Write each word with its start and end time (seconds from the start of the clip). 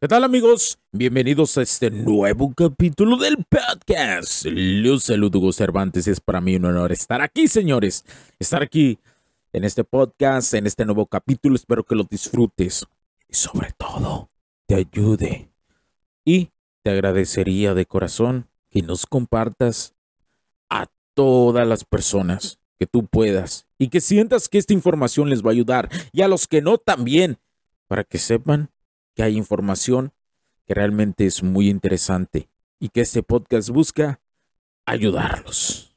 ¿Qué 0.00 0.06
tal 0.06 0.22
amigos? 0.22 0.78
Bienvenidos 0.92 1.58
a 1.58 1.62
este 1.62 1.90
nuevo 1.90 2.54
capítulo 2.54 3.16
del 3.16 3.44
podcast. 3.44 4.44
Los 4.44 5.02
saludo 5.02 5.40
Hugo 5.40 5.52
Cervantes. 5.52 6.06
Es 6.06 6.20
para 6.20 6.40
mí 6.40 6.54
un 6.54 6.66
honor 6.66 6.92
estar 6.92 7.20
aquí, 7.20 7.48
señores. 7.48 8.04
Estar 8.38 8.62
aquí 8.62 9.00
en 9.52 9.64
este 9.64 9.82
podcast, 9.82 10.54
en 10.54 10.68
este 10.68 10.84
nuevo 10.84 11.06
capítulo. 11.06 11.56
Espero 11.56 11.82
que 11.82 11.96
lo 11.96 12.04
disfrutes 12.04 12.86
y 13.28 13.34
sobre 13.34 13.72
todo 13.72 14.30
te 14.66 14.76
ayude. 14.76 15.50
Y 16.24 16.50
te 16.84 16.92
agradecería 16.92 17.74
de 17.74 17.84
corazón 17.84 18.46
que 18.70 18.82
nos 18.82 19.04
compartas 19.04 19.96
a 20.70 20.86
todas 21.14 21.66
las 21.66 21.84
personas 21.84 22.60
que 22.78 22.86
tú 22.86 23.04
puedas 23.04 23.66
y 23.78 23.88
que 23.88 24.00
sientas 24.00 24.48
que 24.48 24.58
esta 24.58 24.74
información 24.74 25.28
les 25.28 25.42
va 25.42 25.48
a 25.48 25.54
ayudar 25.54 25.88
y 26.12 26.22
a 26.22 26.28
los 26.28 26.46
que 26.46 26.62
no 26.62 26.78
también 26.78 27.40
para 27.88 28.04
que 28.04 28.18
sepan 28.18 28.70
que 29.18 29.24
hay 29.24 29.36
información 29.36 30.12
que 30.64 30.74
realmente 30.74 31.26
es 31.26 31.42
muy 31.42 31.68
interesante 31.68 32.48
y 32.78 32.90
que 32.90 33.00
este 33.00 33.24
podcast 33.24 33.68
busca 33.68 34.20
ayudarlos. 34.86 35.92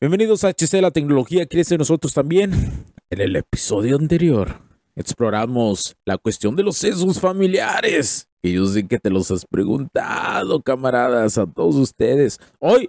Bienvenidos 0.00 0.44
a 0.44 0.50
HC 0.50 0.80
La 0.80 0.92
Tecnología 0.92 1.46
Crece 1.46 1.76
Nosotros 1.76 2.14
también. 2.14 2.84
En 3.10 3.20
el 3.20 3.34
episodio 3.34 3.96
anterior 3.96 4.54
exploramos 4.94 5.96
la 6.04 6.16
cuestión 6.16 6.54
de 6.54 6.62
los 6.62 6.76
sesos 6.76 7.18
familiares. 7.18 8.28
Que 8.40 8.52
yo 8.52 8.66
que 8.88 9.00
te 9.00 9.10
los 9.10 9.32
has 9.32 9.44
preguntado, 9.44 10.62
camaradas, 10.62 11.38
a 11.38 11.46
todos 11.48 11.74
ustedes. 11.74 12.38
Hoy 12.60 12.88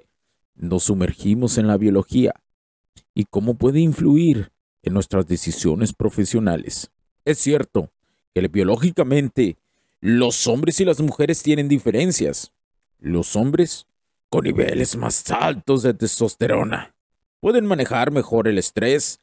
nos 0.54 0.84
sumergimos 0.84 1.58
en 1.58 1.66
la 1.66 1.78
biología 1.78 2.36
y 3.16 3.26
cómo 3.26 3.56
puede 3.56 3.80
influir 3.80 4.52
en 4.84 4.94
nuestras 4.94 5.26
decisiones 5.26 5.94
profesionales. 5.94 6.92
Es 7.26 7.40
cierto, 7.40 7.90
que 8.34 8.48
biológicamente 8.48 9.58
los 10.02 10.48
hombres 10.48 10.80
y 10.80 10.86
las 10.86 11.02
mujeres 11.02 11.44
tienen 11.44 11.68
diferencias. 11.68 12.52
Los 13.00 13.36
hombres, 13.36 13.86
con 14.30 14.46
niveles 14.46 14.96
más 14.96 15.30
altos 15.32 15.84
de 15.84 15.94
testosterona, 15.94 16.94
pueden 17.40 17.66
manejar 17.66 18.12
mejor 18.12 18.48
el 18.48 18.58
estrés. 18.58 19.20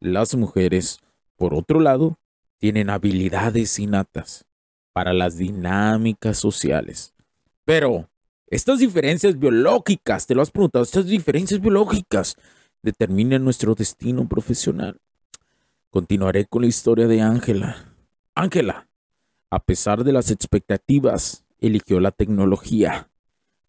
Las 0.00 0.34
mujeres, 0.34 1.00
por 1.36 1.54
otro 1.54 1.80
lado, 1.80 2.18
tienen 2.58 2.90
habilidades 2.90 3.78
innatas 3.78 4.46
para 4.92 5.12
las 5.12 5.36
dinámicas 5.36 6.38
sociales. 6.38 7.12
Pero, 7.64 8.08
estas 8.46 8.78
diferencias 8.78 9.38
biológicas, 9.38 10.26
te 10.26 10.34
lo 10.34 10.42
has 10.42 10.50
preguntado, 10.50 10.84
estas 10.84 11.06
diferencias 11.06 11.60
biológicas 11.60 12.36
determinan 12.82 13.44
nuestro 13.44 13.74
destino 13.74 14.28
profesional. 14.28 15.00
Continuaré 15.90 16.46
con 16.46 16.62
la 16.62 16.68
historia 16.68 17.06
de 17.06 17.22
Ángela 17.22 17.93
Ángela, 18.36 18.88
a 19.50 19.60
pesar 19.60 20.02
de 20.02 20.12
las 20.12 20.32
expectativas, 20.32 21.44
eligió 21.60 22.00
la 22.00 22.10
tecnología. 22.10 23.08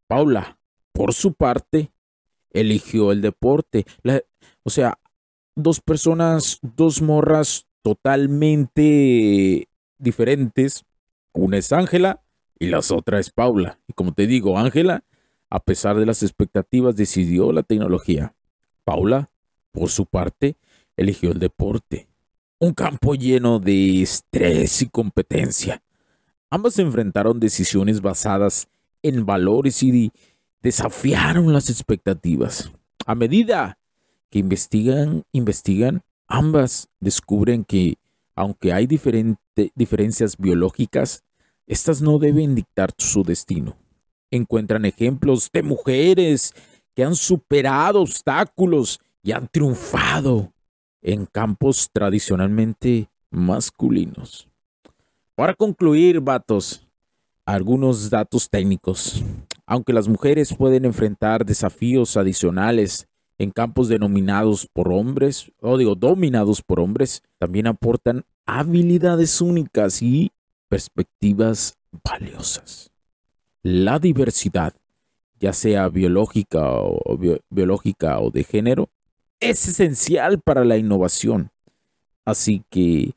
Paula, 0.07 0.57
por 0.91 1.13
su 1.13 1.33
parte, 1.33 1.91
eligió 2.49 3.11
el 3.11 3.21
deporte. 3.21 3.85
o 4.63 4.69
sea, 4.71 4.97
dos 5.55 5.81
personas, 5.81 6.59
dos 6.63 7.03
morras 7.03 7.67
totalmente 7.83 9.69
diferentes. 9.99 10.83
Una 11.31 11.57
es 11.57 11.71
Ángela 11.71 12.23
y 12.57 12.67
la 12.67 12.79
otra 12.79 13.19
es 13.19 13.29
Paula. 13.29 13.79
Y 13.87 13.93
como 13.93 14.13
te 14.13 14.25
digo, 14.25 14.57
Ángela, 14.57 15.03
a 15.51 15.59
pesar 15.59 15.95
de 15.97 16.07
las 16.07 16.23
expectativas, 16.23 16.95
decidió 16.95 17.51
la 17.51 17.61
tecnología. 17.61 18.33
Paula, 18.83 19.29
por 19.71 19.89
su 19.89 20.07
parte, 20.07 20.57
eligió 20.97 21.31
el 21.31 21.39
deporte 21.39 22.07
un 22.65 22.73
campo 22.73 23.13
lleno 23.13 23.59
de 23.59 24.01
estrés 24.01 24.81
y 24.81 24.87
competencia. 24.87 25.83
Ambas 26.49 26.79
enfrentaron 26.79 27.39
decisiones 27.39 28.01
basadas 28.01 28.67
en 29.03 29.25
valores 29.25 29.83
y 29.83 30.11
desafiaron 30.61 31.53
las 31.53 31.69
expectativas. 31.69 32.71
A 33.05 33.13
medida 33.13 33.77
que 34.31 34.39
investigan, 34.39 35.23
investigan, 35.31 36.01
ambas 36.27 36.87
descubren 36.99 37.63
que, 37.63 37.97
aunque 38.35 38.73
hay 38.73 38.87
diferencias 38.87 40.37
biológicas, 40.37 41.23
estas 41.67 42.01
no 42.01 42.17
deben 42.17 42.55
dictar 42.55 42.91
su 42.97 43.23
destino. 43.23 43.77
Encuentran 44.31 44.85
ejemplos 44.85 45.49
de 45.53 45.61
mujeres 45.61 46.53
que 46.95 47.03
han 47.03 47.15
superado 47.15 48.01
obstáculos 48.01 48.99
y 49.21 49.33
han 49.33 49.47
triunfado 49.49 50.51
en 51.05 51.27
campos 51.27 51.89
tradicionalmente 51.93 53.09
masculinos. 53.29 54.47
Para 55.35 55.53
concluir, 55.53 56.19
vatos, 56.19 56.87
algunos 57.45 58.09
datos 58.09 58.49
técnicos. 58.49 59.23
Aunque 59.67 59.93
las 59.93 60.07
mujeres 60.07 60.55
pueden 60.55 60.83
enfrentar 60.83 61.45
desafíos 61.45 62.17
adicionales 62.17 63.07
en 63.37 63.51
campos 63.51 63.87
denominados 63.87 64.67
por 64.71 64.91
hombres, 64.91 65.51
o 65.61 65.77
digo, 65.77 65.93
dominados 65.93 66.63
por 66.63 66.79
hombres, 66.79 67.21
también 67.37 67.67
aportan 67.67 68.23
habilidades 68.47 69.41
únicas 69.41 70.01
y 70.01 70.31
perspectivas 70.69 71.77
valiosas. 72.03 72.89
La 73.61 73.99
diversidad, 73.99 74.73
ya 75.39 75.53
sea 75.53 75.89
biológica 75.89 76.71
o, 76.71 77.19
biológica 77.49 78.19
o 78.19 78.31
de 78.31 78.43
género, 78.43 78.89
es 79.39 79.67
esencial 79.67 80.39
para 80.39 80.63
la 80.63 80.77
innovación. 80.77 81.51
Así 82.25 82.63
que, 82.69 83.13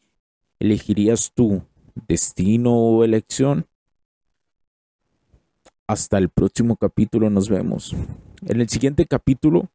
¿elegirías 0.59 1.33
tu 1.33 1.63
destino 2.07 2.75
o 2.75 3.05
elección? 3.05 3.67
Hasta 5.87 6.19
el 6.19 6.29
próximo 6.29 6.77
capítulo 6.77 7.31
nos 7.31 7.49
vemos. 7.49 7.95
En 8.47 8.61
el 8.61 8.69
siguiente 8.69 9.07
capítulo 9.07 9.71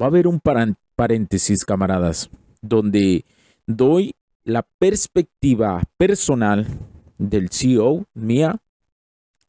va 0.00 0.06
a 0.06 0.08
haber 0.08 0.28
un 0.28 0.40
paréntesis, 0.40 1.64
camaradas, 1.64 2.30
donde 2.62 3.24
doy 3.66 4.14
la 4.44 4.62
perspectiva 4.62 5.82
personal 5.96 6.66
del 7.18 7.48
CEO, 7.50 8.06
mía, 8.14 8.60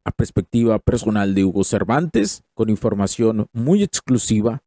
la 0.03 0.11
perspectiva 0.11 0.79
personal 0.79 1.35
de 1.35 1.43
Hugo 1.43 1.63
Cervantes, 1.63 2.43
con 2.55 2.69
información 2.69 3.47
muy 3.53 3.83
exclusiva 3.83 4.63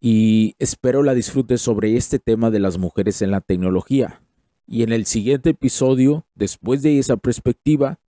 y 0.00 0.56
espero 0.58 1.02
la 1.02 1.14
disfrutes 1.14 1.60
sobre 1.60 1.96
este 1.96 2.18
tema 2.18 2.50
de 2.50 2.58
las 2.58 2.78
mujeres 2.78 3.20
en 3.20 3.30
la 3.30 3.42
tecnología. 3.42 4.22
Y 4.66 4.82
en 4.82 4.92
el 4.92 5.04
siguiente 5.04 5.50
episodio, 5.50 6.26
después 6.34 6.80
de 6.82 6.98
esa 6.98 7.18
perspectiva, 7.18 8.00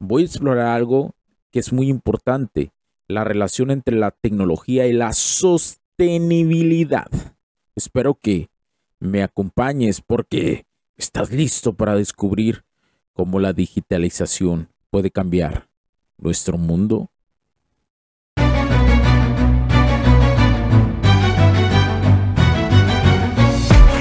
voy 0.00 0.22
a 0.22 0.26
explorar 0.26 0.66
algo 0.66 1.14
que 1.52 1.60
es 1.60 1.72
muy 1.72 1.88
importante, 1.88 2.72
la 3.06 3.22
relación 3.24 3.70
entre 3.70 3.96
la 3.96 4.10
tecnología 4.10 4.86
y 4.88 4.92
la 4.92 5.12
sostenibilidad. 5.12 7.08
Espero 7.76 8.14
que 8.14 8.48
me 8.98 9.22
acompañes 9.22 10.00
porque 10.00 10.66
estás 10.96 11.30
listo 11.30 11.74
para 11.74 11.94
descubrir 11.94 12.64
cómo 13.12 13.38
la 13.38 13.52
digitalización 13.52 14.70
puede 14.90 15.12
cambiar 15.12 15.68
nuestro 16.16 16.58
mundo 16.58 17.12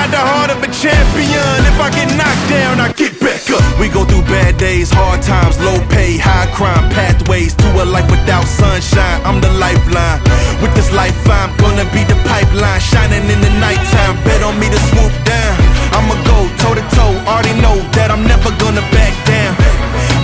got 0.00 0.10
the 0.10 0.24
heart 0.32 0.50
of 0.50 0.58
a 0.64 0.70
champion. 0.72 1.56
If 1.68 1.76
I 1.76 1.92
get 1.92 2.08
knocked 2.16 2.46
down, 2.48 2.80
I 2.80 2.88
get 2.96 3.12
back 3.20 3.44
up. 3.52 3.60
We 3.76 3.88
go 3.92 4.04
through 4.08 4.24
bad 4.24 4.56
days, 4.56 4.88
hard 4.88 5.20
times, 5.20 5.60
low 5.60 5.76
pay, 5.92 6.16
high 6.16 6.48
crime, 6.56 6.88
pathways 6.96 7.52
to 7.60 7.68
a 7.82 7.84
life 7.84 8.08
without 8.08 8.46
sunshine. 8.48 9.20
I'm 9.28 9.40
the 9.44 9.52
lifeline. 9.60 10.20
With 10.64 10.72
this 10.72 10.88
life, 10.92 11.16
I'm 11.28 11.52
gonna 11.60 11.84
be 11.92 12.02
the 12.08 12.16
pipeline, 12.24 12.80
shining 12.80 13.28
in 13.28 13.40
the 13.44 13.52
nighttime. 13.60 14.16
Bet 14.24 14.40
on 14.40 14.56
me 14.56 14.72
to 14.72 14.80
swoop 14.88 15.12
down. 15.28 15.54
I'ma 15.92 16.16
go 16.24 16.38
toe 16.62 16.74
to 16.80 16.84
toe. 16.96 17.14
Already 17.28 17.52
know 17.60 17.76
that 17.96 18.08
I'm 18.08 18.24
never 18.24 18.50
gonna 18.56 18.84
back 18.96 19.12
down. 19.28 19.52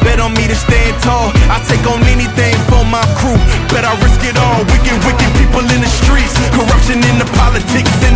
Bet 0.01 0.21
on 0.21 0.33
me 0.39 0.47
to 0.47 0.57
stand 0.57 0.95
tall. 1.03 1.35
I 1.53 1.61
take 1.69 1.85
on 1.85 2.01
anything 2.09 2.57
for 2.71 2.87
my 2.87 3.05
crew. 3.19 3.37
Bet 3.69 3.85
I 3.85 3.93
risk 4.01 4.23
it 4.25 4.39
all. 4.39 4.63
Wicked, 4.73 4.97
wicked 5.05 5.31
people 5.37 5.67
in 5.69 5.81
the 5.83 5.93
streets. 6.01 6.33
Corruption 6.55 7.03
in 7.11 7.19
the 7.19 7.29
politics 7.37 7.93
and 8.07 8.16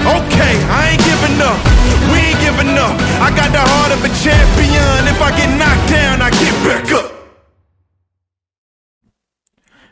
Okay, 0.00 0.54
I 0.68 0.92
ain't 0.92 1.04
giving 1.04 1.40
up. 1.40 1.60
We 2.12 2.18
ain't 2.18 2.40
up. 2.78 2.96
I 3.20 3.30
got 3.36 3.52
the 3.52 3.60
heart 3.60 3.92
of 3.92 4.04
a 4.04 4.10
champion. 4.24 5.06
If 5.06 5.20
I 5.20 5.30
get 5.36 5.50
knocked 5.60 5.88
down, 5.90 6.22
I 6.22 6.30
get 6.30 6.54
back 6.64 6.92
up. 6.92 7.20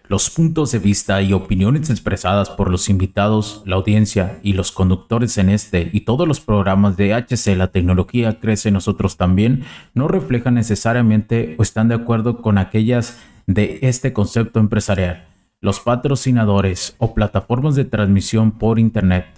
Los 0.09 0.31
puntos 0.31 0.73
de 0.73 0.79
vista 0.79 1.21
y 1.21 1.35
opiniones 1.35 1.91
expresadas 1.91 2.49
por 2.49 2.71
los 2.71 2.89
invitados, 2.89 3.63
la 3.67 3.77
audiencia 3.77 4.41
y 4.43 4.55
los 4.55 4.73
conductores 4.73 5.37
en 5.37 5.51
este 5.51 5.91
y 5.93 6.01
todos 6.01 6.27
los 6.27 6.41
programas 6.41 6.97
de 6.97 7.13
HC 7.13 7.55
La 7.59 7.67
tecnología 7.67 8.41
crece 8.41 8.71
nosotros 8.71 9.19
también 9.19 9.65
no 9.93 10.09
reflejan 10.09 10.55
necesariamente 10.55 11.57
o 11.59 11.63
están 11.63 11.89
de 11.89 11.97
acuerdo 11.97 12.41
con 12.41 12.57
aquellas 12.57 13.19
de 13.47 13.81
este 13.83 14.15
concepto 14.15 14.61
empresarial, 14.61 15.27
los 15.61 15.81
patrocinadores 15.81 16.95
o 16.97 17.13
plataformas 17.13 17.75
de 17.75 17.85
transmisión 17.85 18.53
por 18.53 18.79
Internet. 18.79 19.38